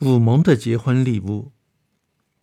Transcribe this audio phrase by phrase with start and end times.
[0.00, 1.52] 武蒙的结婚礼物。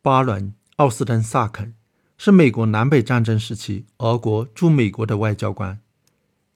[0.01, 1.75] 巴伦·奥斯登·萨肯
[2.17, 5.79] 是美国南北战争时期俄国驻美国的外交官，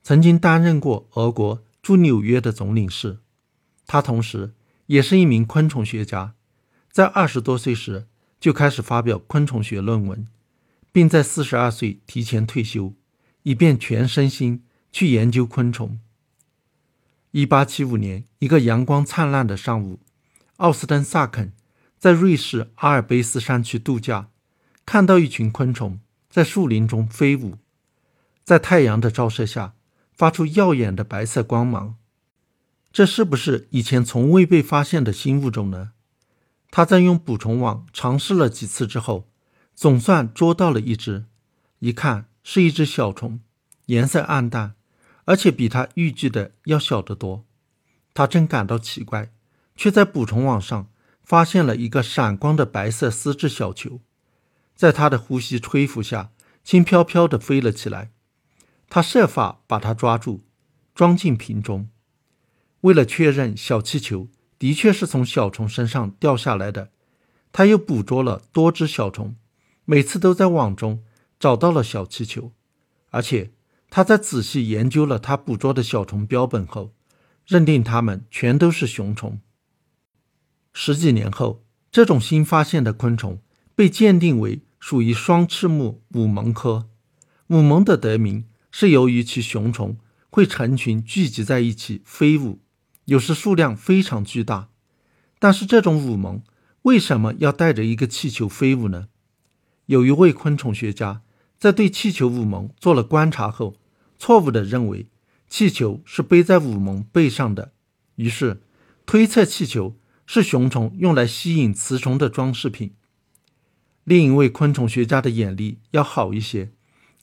[0.01, 3.19] 曾经担任过俄国驻纽约的总领事。
[3.85, 4.55] 他同时
[4.87, 6.33] 也是一名昆虫学家，
[6.91, 8.07] 在二十多岁时
[8.39, 10.27] 就开始发表昆虫学论文，
[10.91, 12.95] 并在四十二岁提前退休，
[13.43, 15.99] 以便全身心去研究昆虫。
[17.29, 19.99] 一八七五年，一个阳光灿烂的上午。
[20.57, 21.53] 奥斯登·萨肯
[21.97, 24.29] 在瑞士阿尔卑斯山区度假，
[24.85, 27.57] 看到一群昆虫在树林中飞舞，
[28.43, 29.75] 在太阳的照射下
[30.13, 31.95] 发出耀眼的白色光芒。
[32.91, 35.91] 这是不是以前从未被发现的新物种呢？
[36.71, 39.29] 他在用捕虫网尝试了几次之后，
[39.75, 41.25] 总算捉到了一只。
[41.79, 43.39] 一看是一只小虫，
[43.85, 44.73] 颜色暗淡，
[45.25, 47.45] 而且比他预计的要小得多。
[48.15, 49.31] 他正感到奇怪。
[49.77, 50.89] 却在捕虫网上
[51.23, 54.01] 发现了一个闪光的白色丝质小球，
[54.75, 56.31] 在他的呼吸吹拂下，
[56.63, 58.11] 轻飘飘地飞了起来。
[58.89, 60.41] 他设法把它抓住，
[60.95, 61.89] 装进瓶中。
[62.81, 66.91] 为了确认小气球的确是从小虫身上掉下来的，
[67.51, 69.35] 他又捕捉了多只小虫，
[69.85, 71.03] 每次都在网中
[71.39, 72.51] 找到了小气球。
[73.09, 73.51] 而且
[73.89, 76.93] 他在仔细研究了他捕捉的小虫标本后，
[77.45, 79.39] 认定它们全都是雄虫。
[80.79, 83.41] 十几年后，这种新发现的昆虫
[83.73, 86.87] 被鉴定为属于双翅目武蒙科。
[87.47, 89.97] 武蒙的得名是由于其雄虫
[90.29, 92.59] 会成群聚集在一起飞舞，
[93.05, 94.69] 有时数量非常巨大。
[95.39, 96.43] 但是，这种武蒙
[96.83, 99.07] 为什么要带着一个气球飞舞呢？
[99.87, 101.23] 有一位昆虫学家
[101.57, 103.77] 在对气球武蒙做了观察后，
[104.19, 105.07] 错误地认为
[105.49, 107.71] 气球是背在武蒙背上的，
[108.17, 108.61] 于是
[109.07, 109.95] 推测气球。
[110.27, 112.93] 是雄虫用来吸引雌虫的装饰品。
[114.03, 116.71] 另一位昆虫学家的眼力要好一些，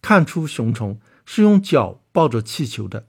[0.00, 3.06] 看出雄虫是用脚抱着气球的，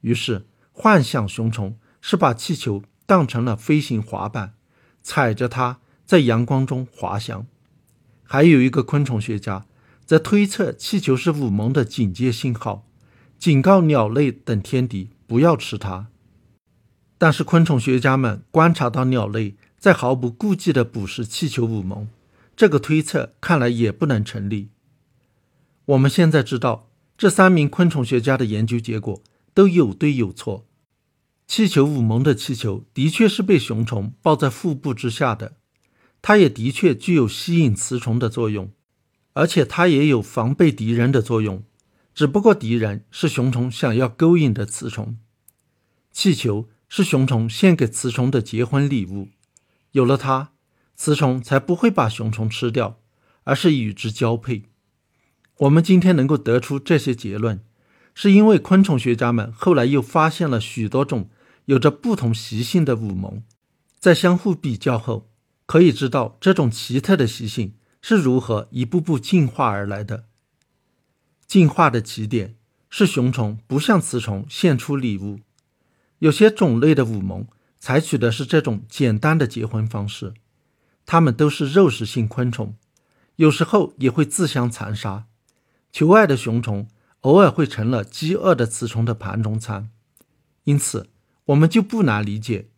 [0.00, 4.54] 于是幻想雄虫是把气球当成了飞行滑板，
[5.02, 7.46] 踩着它在阳光中滑翔。
[8.24, 9.66] 还有一个昆虫学家
[10.04, 12.84] 则推测气球是武蒙的警戒信号，
[13.38, 16.08] 警告鸟类等天敌不要吃它。
[17.18, 22.08] 但是，昆虫学家们观察到鸟类在毫不顾忌地捕食气球武蒙，
[22.54, 24.68] 这个推测看来也不能成立。
[25.86, 29.22] 我们现在知道，这三名昆虫学家的研究结果
[29.54, 30.66] 都有对有错。
[31.46, 35.54] 气球武蒙的气球的确是被雄虫抱在腹部之下的，
[36.20, 38.70] 它也的确具有吸引雌虫的作用，
[39.32, 41.62] 而且它也有防备敌人的作用。
[42.14, 45.16] 只不过敌人是雄虫想要勾引的雌虫，
[46.12, 46.68] 气球。
[46.88, 49.28] 是雄虫献给雌虫的结婚礼物，
[49.92, 50.52] 有了它，
[50.94, 53.00] 雌虫才不会把雄虫吃掉，
[53.44, 54.64] 而是与之交配。
[55.58, 57.64] 我们今天能够得出这些结论，
[58.14, 61.30] 是因为昆虫学家们后来又发现了许多种
[61.64, 63.42] 有着不同习性的武蒙，
[63.98, 65.30] 在相互比较后，
[65.66, 70.26] 可以知道这种奇特的习性是如何一步步进化而来的。
[71.46, 72.56] 进化的起点
[72.90, 75.40] 是雄虫不向雌虫献出礼物。
[76.20, 77.46] 有些种类的武蒙
[77.78, 80.34] 采取的是这种简单的结婚方式，
[81.04, 82.74] 它们都是肉食性昆虫，
[83.36, 85.26] 有时候也会自相残杀。
[85.92, 86.88] 求爱的雄虫
[87.20, 89.90] 偶尔会成了饥饿的雌虫的盘中餐，
[90.64, 91.08] 因此
[91.46, 92.68] 我们就不难理解，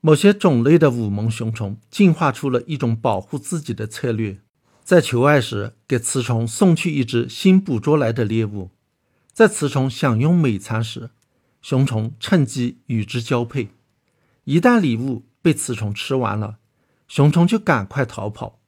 [0.00, 4.38] 某些种类的武蒙雄虫进化出了一种保护自己的策略，
[4.82, 8.70] 在求爱时给雌虫送去一只新捕捉来的猎物，
[9.32, 11.10] 在雌虫享用美餐时。
[11.64, 13.70] 雄虫趁机与之交配，
[14.44, 16.58] 一旦礼物被雌虫吃完了，
[17.08, 18.60] 雄虫就赶快逃跑。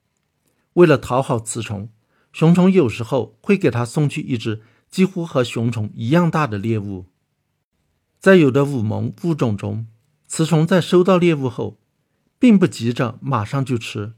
[0.73, 1.91] 为了讨好雌虫，
[2.33, 7.05] 雄虫有时候会给它送去一只几乎和雄虫一样大的猎物。
[8.19, 9.85] 在有的武蒙物种中，
[10.27, 11.77] 雌虫在收到猎物后，
[12.39, 14.13] 并不急着马上就吃，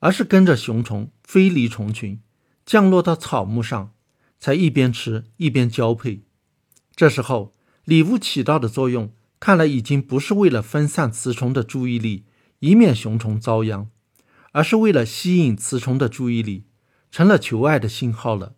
[0.00, 2.20] 而是跟着雄虫飞离虫群，
[2.64, 3.92] 降落到草木上，
[4.40, 6.24] 才一边吃一边交配。
[6.96, 7.52] 这时候。
[7.86, 12.24] 礼物起到的作用，看来已经不是为了分散雌虫的注意力，
[12.58, 13.88] 以免雄虫遭殃，
[14.50, 16.64] 而是为了吸引雌虫的注意力，
[17.12, 18.56] 成了求爱的信号了。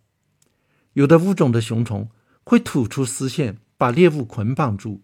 [0.93, 2.09] 有的物种的雄虫
[2.43, 5.03] 会吐出丝线，把猎物捆绑住，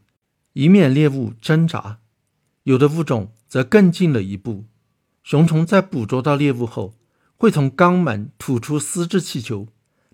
[0.54, 2.00] 以免猎物挣扎；
[2.64, 4.66] 有的物种则更进了一步，
[5.22, 6.98] 雄虫在捕捉到猎物后，
[7.38, 9.68] 会从肛门吐出丝质气球，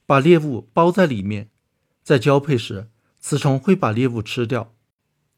[0.06, 1.50] 把猎物包在里面，
[2.04, 2.90] 在交配时。
[3.22, 4.74] 雌虫会把猎物吃掉，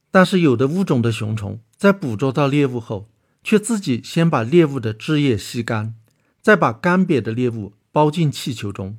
[0.09, 3.09] 但是有的物种的雄虫在捕捉到猎物后，
[3.43, 5.95] 却自己先把猎物的汁液吸干，
[6.41, 8.97] 再把干瘪的猎物包进气球中。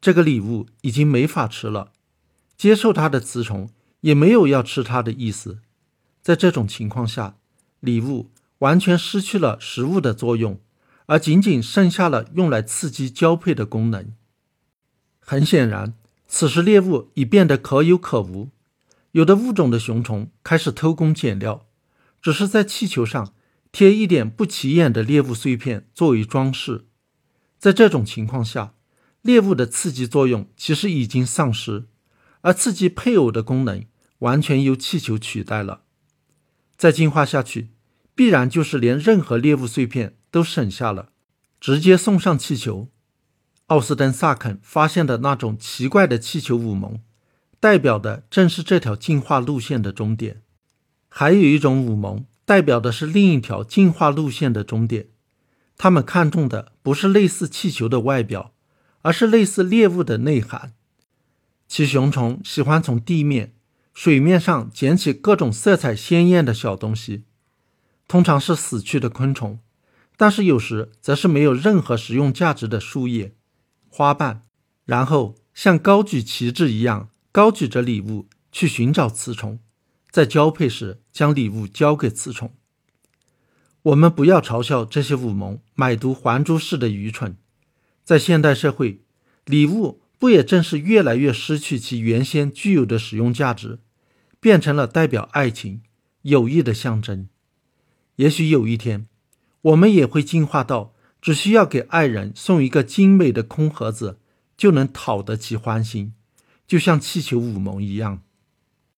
[0.00, 1.90] 这个礼物已经没法吃了，
[2.56, 3.68] 接受它的雌虫
[4.02, 5.58] 也没有要吃它的意思。
[6.22, 7.36] 在这种情况下，
[7.80, 10.60] 礼物完全失去了食物的作用，
[11.06, 14.14] 而仅仅剩下了用来刺激交配的功能。
[15.18, 15.94] 很显然，
[16.28, 18.50] 此时猎物已变得可有可无。
[19.12, 21.66] 有的物种的雄虫开始偷工减料，
[22.20, 23.32] 只是在气球上
[23.72, 26.86] 贴一点不起眼的猎物碎片作为装饰。
[27.58, 28.74] 在这种情况下，
[29.22, 31.86] 猎物的刺激作用其实已经丧失，
[32.42, 33.84] 而刺激配偶的功能
[34.18, 35.82] 完全由气球取代了。
[36.76, 37.68] 再进化下去，
[38.14, 41.10] 必然就是连任何猎物碎片都省下了，
[41.58, 42.88] 直接送上气球。
[43.66, 47.00] 奥斯登·萨肯发现的那种奇怪的气球舞盟，
[47.60, 50.42] 代表的正是这条进化路线的终点。
[51.08, 55.08] 还有一种舞盟，代表的是另一条进化路线的终点。
[55.76, 58.52] 他们看重的不是类似气球的外表。
[59.02, 60.72] 而是类似猎物的内涵。
[61.68, 63.54] 其雄虫喜欢从地面、
[63.94, 67.22] 水面上捡起各种色彩鲜艳的小东西，
[68.08, 69.60] 通常是死去的昆虫，
[70.16, 73.36] 但是有时则是没有任何食用价值的树叶、
[73.96, 74.42] 花瓣，
[74.84, 79.58] 然后像高举旗帜一样高举着礼物去寻找雌虫，
[80.10, 82.52] 在交配时将礼物交给雌虫。
[83.84, 87.38] 我们不要嘲笑这些武蒙买椟还珠式的愚蠢。
[88.04, 89.00] 在现代社会，
[89.46, 93.78] 礼物不也正是越来越失去其原先具有的使用价值，
[94.38, 95.80] 变成了代表爱情、
[96.20, 97.30] 友谊的象征？
[98.16, 99.06] 也许有一天，
[99.62, 100.92] 我们也会进化到
[101.26, 104.20] 只需要给爱人送一个精美的空盒子，
[104.56, 106.12] 就能讨得其欢心，
[106.68, 108.22] 就像气球舞萌一样。